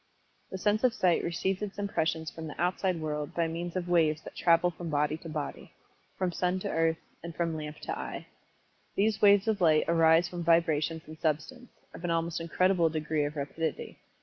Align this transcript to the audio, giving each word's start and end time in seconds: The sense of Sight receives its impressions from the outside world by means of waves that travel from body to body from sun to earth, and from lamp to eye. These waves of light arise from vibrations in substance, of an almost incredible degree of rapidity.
The 0.49 0.57
sense 0.57 0.83
of 0.83 0.95
Sight 0.95 1.23
receives 1.23 1.61
its 1.61 1.77
impressions 1.77 2.31
from 2.31 2.47
the 2.47 2.59
outside 2.59 2.99
world 2.99 3.35
by 3.35 3.47
means 3.47 3.75
of 3.75 3.87
waves 3.87 4.19
that 4.23 4.33
travel 4.35 4.71
from 4.71 4.89
body 4.89 5.15
to 5.17 5.29
body 5.29 5.73
from 6.17 6.31
sun 6.31 6.59
to 6.61 6.69
earth, 6.71 6.97
and 7.21 7.35
from 7.35 7.55
lamp 7.55 7.77
to 7.81 7.95
eye. 7.95 8.25
These 8.95 9.21
waves 9.21 9.47
of 9.47 9.61
light 9.61 9.83
arise 9.87 10.27
from 10.27 10.41
vibrations 10.43 11.07
in 11.07 11.19
substance, 11.19 11.69
of 11.93 12.03
an 12.03 12.09
almost 12.09 12.41
incredible 12.41 12.89
degree 12.89 13.25
of 13.25 13.35
rapidity. 13.35 13.99